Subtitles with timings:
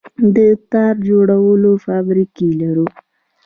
[0.35, 0.37] د
[0.71, 2.87] تار جوړولو فابریکې لرو؟